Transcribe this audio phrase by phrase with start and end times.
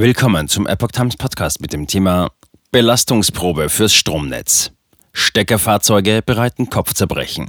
[0.00, 2.30] Willkommen zum Epoch Times Podcast mit dem Thema
[2.70, 4.70] Belastungsprobe fürs Stromnetz.
[5.12, 7.48] Steckerfahrzeuge bereiten Kopfzerbrechen.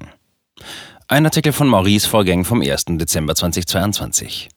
[1.08, 2.86] Ein Artikel von Maurice Vorgäng vom 1.
[2.98, 4.50] Dezember 2022.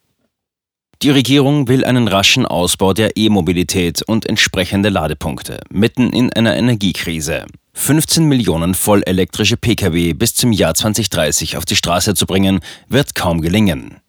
[1.02, 7.44] Die Regierung will einen raschen Ausbau der E-Mobilität und entsprechende Ladepunkte mitten in einer Energiekrise.
[7.74, 13.42] 15 Millionen vollelektrische Pkw bis zum Jahr 2030 auf die Straße zu bringen, wird kaum
[13.42, 14.01] gelingen.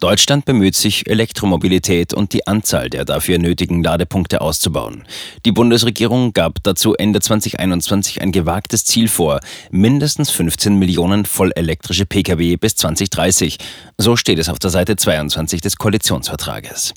[0.00, 5.04] Deutschland bemüht sich, Elektromobilität und die Anzahl der dafür nötigen Ladepunkte auszubauen.
[5.44, 12.56] Die Bundesregierung gab dazu Ende 2021 ein gewagtes Ziel vor, mindestens 15 Millionen vollelektrische Pkw
[12.56, 13.58] bis 2030.
[13.98, 16.94] So steht es auf der Seite 22 des Koalitionsvertrages.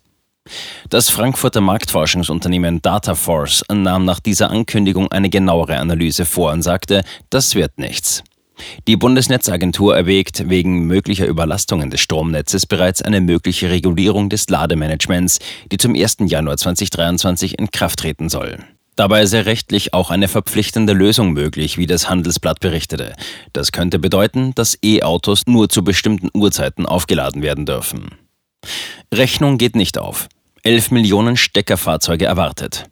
[0.89, 7.55] Das Frankfurter Marktforschungsunternehmen Dataforce nahm nach dieser Ankündigung eine genauere Analyse vor und sagte, das
[7.55, 8.23] wird nichts.
[8.87, 15.39] Die Bundesnetzagentur erwägt wegen möglicher Überlastungen des Stromnetzes bereits eine mögliche Regulierung des Lademanagements,
[15.71, 16.17] die zum 1.
[16.25, 18.57] Januar 2023 in Kraft treten soll.
[18.95, 23.13] Dabei sei rechtlich auch eine verpflichtende Lösung möglich, wie das Handelsblatt berichtete.
[23.51, 28.11] Das könnte bedeuten, dass E-Autos nur zu bestimmten Uhrzeiten aufgeladen werden dürfen.
[29.11, 30.29] Rechnung geht nicht auf.
[30.61, 32.85] 11 Millionen Steckerfahrzeuge erwartet.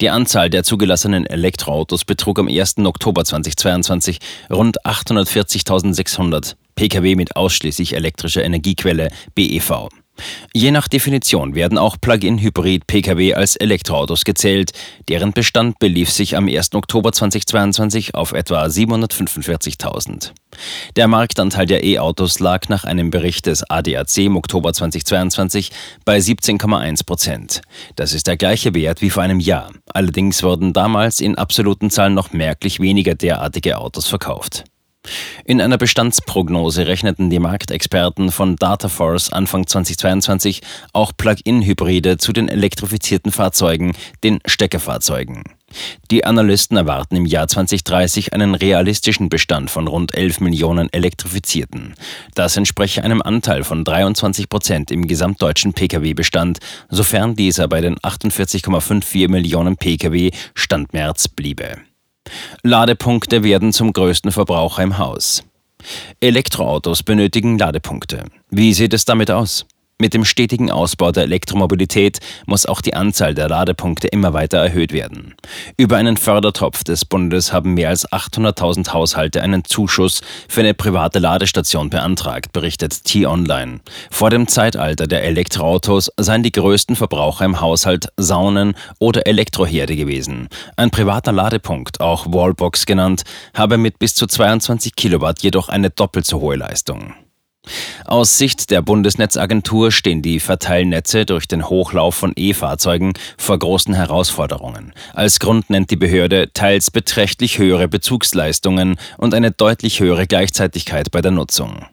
[0.00, 2.78] Die Anzahl der zugelassenen Elektroautos betrug am 1.
[2.78, 4.18] Oktober 2022
[4.50, 9.88] rund 840.600 Pkw mit ausschließlich elektrischer Energiequelle BEV.
[10.52, 14.72] Je nach Definition werden auch Plug-in-Hybrid-Pkw als Elektroautos gezählt.
[15.08, 16.74] Deren Bestand belief sich am 1.
[16.74, 20.30] Oktober 2022 auf etwa 745.000.
[20.94, 25.72] Der Marktanteil der E-Autos lag nach einem Bericht des ADAC im Oktober 2022
[26.04, 27.62] bei 17,1 Prozent.
[27.96, 29.70] Das ist der gleiche Wert wie vor einem Jahr.
[29.92, 34.64] Allerdings wurden damals in absoluten Zahlen noch merklich weniger derartige Autos verkauft.
[35.44, 43.30] In einer Bestandsprognose rechneten die Marktexperten von Dataforce Anfang 2022 auch Plug-in-Hybride zu den elektrifizierten
[43.30, 45.44] Fahrzeugen, den Steckerfahrzeugen.
[46.10, 51.94] Die Analysten erwarten im Jahr 2030 einen realistischen Bestand von rund 11 Millionen Elektrifizierten.
[52.34, 56.58] Das entspreche einem Anteil von 23 Prozent im gesamtdeutschen Pkw-Bestand,
[56.88, 61.78] sofern dieser bei den 48,54 Millionen Pkw Stand März bliebe.
[62.62, 65.42] Ladepunkte werden zum größten Verbraucher im Haus.
[66.20, 68.24] Elektroautos benötigen Ladepunkte.
[68.50, 69.66] Wie sieht es damit aus?
[70.04, 74.92] Mit dem stetigen Ausbau der Elektromobilität muss auch die Anzahl der Ladepunkte immer weiter erhöht
[74.92, 75.32] werden.
[75.78, 81.20] Über einen Fördertopf des Bundes haben mehr als 800.000 Haushalte einen Zuschuss für eine private
[81.20, 83.80] Ladestation beantragt, berichtet T-Online.
[84.10, 90.50] Vor dem Zeitalter der Elektroautos seien die größten Verbraucher im Haushalt Saunen oder Elektroherde gewesen.
[90.76, 93.22] Ein privater Ladepunkt, auch Wallbox genannt,
[93.54, 97.14] habe mit bis zu 22 Kilowatt jedoch eine doppelt so hohe Leistung.
[98.04, 104.92] Aus Sicht der Bundesnetzagentur stehen die Verteilnetze durch den Hochlauf von E-Fahrzeugen vor großen Herausforderungen.
[105.14, 111.22] Als Grund nennt die Behörde teils beträchtlich höhere Bezugsleistungen und eine deutlich höhere Gleichzeitigkeit bei
[111.22, 111.86] der Nutzung.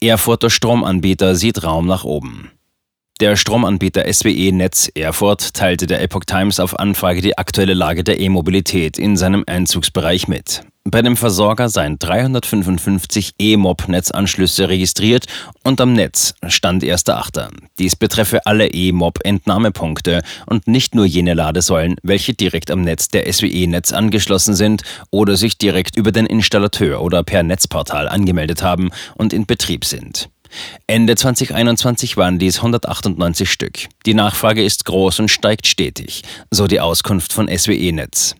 [0.00, 2.50] Erfurter Stromanbieter sieht Raum nach oben.
[3.20, 8.18] Der Stromanbieter SWE Netz Erfurt teilte der Epoch Times auf Anfrage die aktuelle Lage der
[8.18, 10.62] E-Mobilität in seinem Einzugsbereich mit.
[10.84, 15.26] Bei dem Versorger seien 355 E-Mob-Netzanschlüsse registriert
[15.62, 17.50] und am Netz stand 1.8.
[17.78, 23.92] Dies betreffe alle E-Mob-Entnahmepunkte und nicht nur jene Ladesäulen, welche direkt am Netz der SWE-Netz
[23.92, 29.44] angeschlossen sind oder sich direkt über den Installateur oder per Netzportal angemeldet haben und in
[29.44, 30.30] Betrieb sind.
[30.86, 33.88] Ende 2021 waren dies 198 Stück.
[34.06, 38.34] Die Nachfrage ist groß und steigt stetig, so die Auskunft von SWE Netz.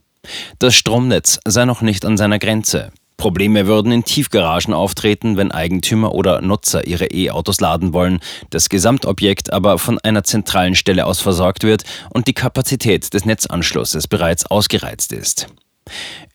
[0.59, 2.93] Das Stromnetz sei noch nicht an seiner Grenze.
[3.17, 9.53] Probleme würden in Tiefgaragen auftreten, wenn Eigentümer oder Nutzer ihre E-Autos laden wollen, das Gesamtobjekt
[9.53, 15.13] aber von einer zentralen Stelle aus versorgt wird und die Kapazität des Netzanschlusses bereits ausgereizt
[15.13, 15.49] ist.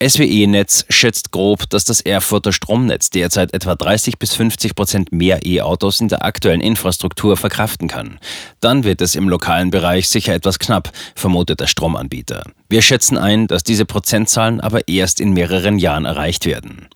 [0.04, 6.02] SWE-Netz schätzt grob, dass das Erfurter Stromnetz derzeit etwa 30 bis 50 Prozent mehr E-Autos
[6.02, 8.20] in der aktuellen Infrastruktur verkraften kann.
[8.60, 12.44] Dann wird es im lokalen Bereich sicher etwas knapp, vermutet der Stromanbieter.
[12.68, 16.88] Wir schätzen ein, dass diese Prozentzahlen aber erst in mehreren Jahren erreicht werden.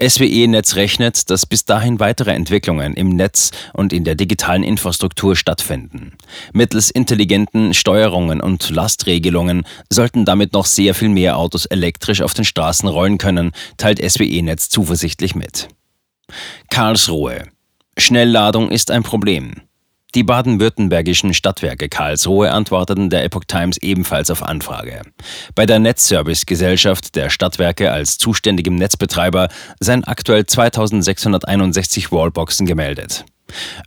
[0.00, 6.12] SWE-Netz rechnet, dass bis dahin weitere Entwicklungen im Netz und in der digitalen Infrastruktur stattfinden.
[6.52, 11.66] Mittels intelligenten Steuerungen und Lastregelungen sollten damit noch sehr viel mehr Autos
[12.06, 15.68] elektrisch auf den Straßen rollen können, teilt SWE-Netz zuversichtlich mit.
[16.70, 17.44] Karlsruhe.
[17.98, 19.54] Schnellladung ist ein Problem.
[20.14, 25.02] Die baden-württembergischen Stadtwerke Karlsruhe antworteten der Epoch Times ebenfalls auf Anfrage.
[25.54, 29.48] Bei der Netzservice-Gesellschaft der Stadtwerke als zuständigem Netzbetreiber
[29.80, 33.24] seien aktuell 2661 Wallboxen gemeldet.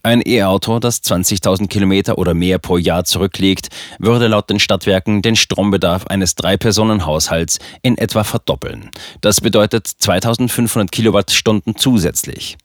[0.04, 3.70] Ein E-Auto, das 20.000 Kilometer oder mehr pro Jahr zurücklegt,
[4.00, 8.92] würde laut den Stadtwerken den Strombedarf eines Drei-Personen-Haushalts in etwa verdoppeln.
[9.22, 12.58] Das bedeutet 2500 Kilowattstunden zusätzlich.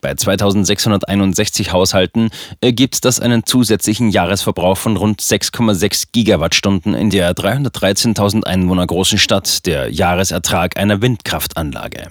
[0.00, 2.30] Bei 2661 Haushalten
[2.60, 9.66] ergibt das einen zusätzlichen Jahresverbrauch von rund 6,6 Gigawattstunden in der 313.000 Einwohner großen Stadt,
[9.66, 12.08] der Jahresertrag einer Windkraftanlage.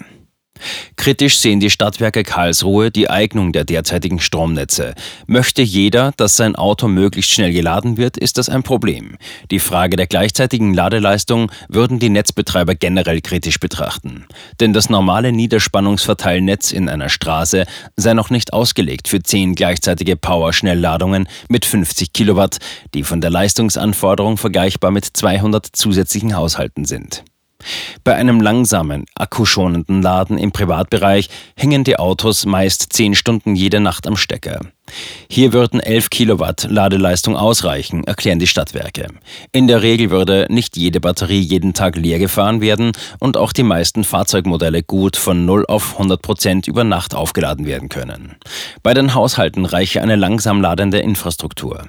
[1.10, 4.94] Kritisch sehen die Stadtwerke Karlsruhe die Eignung der derzeitigen Stromnetze.
[5.26, 9.18] Möchte jeder, dass sein Auto möglichst schnell geladen wird, ist das ein Problem.
[9.50, 14.28] Die Frage der gleichzeitigen Ladeleistung würden die Netzbetreiber generell kritisch betrachten.
[14.60, 17.66] Denn das normale Niederspannungsverteilnetz in einer Straße
[17.96, 22.60] sei noch nicht ausgelegt für zehn gleichzeitige Power-Schnellladungen mit 50 Kilowatt,
[22.94, 27.24] die von der Leistungsanforderung vergleichbar mit 200 zusätzlichen Haushalten sind.
[28.10, 34.08] Bei einem langsamen, akkuschonenden Laden im Privatbereich hängen die Autos meist 10 Stunden jede Nacht
[34.08, 34.62] am Stecker.
[35.30, 39.10] Hier würden 11 Kilowatt Ladeleistung ausreichen, erklären die Stadtwerke.
[39.52, 43.62] In der Regel würde nicht jede Batterie jeden Tag leer gefahren werden und auch die
[43.62, 48.38] meisten Fahrzeugmodelle gut von 0 auf 100 Prozent über Nacht aufgeladen werden können.
[48.82, 51.84] Bei den Haushalten reiche eine langsam ladende Infrastruktur.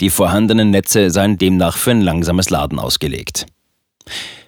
[0.00, 3.44] Die vorhandenen Netze seien demnach für ein langsames Laden ausgelegt.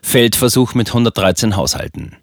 [0.09, 2.17] Feldversuch mit 113 Haushalten.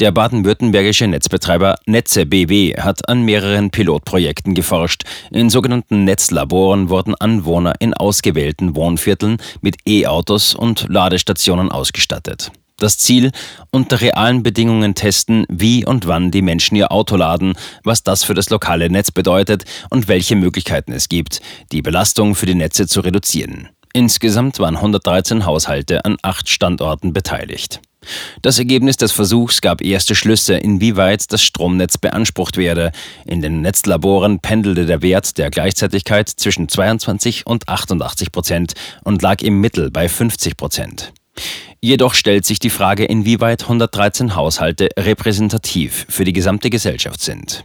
[0.00, 5.02] Der baden-württembergische Netzbetreiber Netze BW hat an mehreren Pilotprojekten geforscht.
[5.30, 12.50] In sogenannten Netzlaboren wurden Anwohner in ausgewählten Wohnvierteln mit E-Autos und Ladestationen ausgestattet.
[12.78, 13.32] Das Ziel,
[13.70, 17.52] unter realen Bedingungen testen, wie und wann die Menschen ihr Auto laden,
[17.84, 21.42] was das für das lokale Netz bedeutet und welche Möglichkeiten es gibt,
[21.72, 23.68] die Belastung für die Netze zu reduzieren.
[23.92, 27.80] Insgesamt waren 113 Haushalte an acht Standorten beteiligt.
[28.40, 32.92] Das Ergebnis des Versuchs gab erste Schlüsse, inwieweit das Stromnetz beansprucht werde.
[33.26, 39.42] In den Netzlaboren pendelte der Wert der Gleichzeitigkeit zwischen 22 und 88 Prozent und lag
[39.42, 41.12] im Mittel bei 50 Prozent.
[41.80, 47.64] Jedoch stellt sich die Frage, inwieweit 113 Haushalte repräsentativ für die gesamte Gesellschaft sind.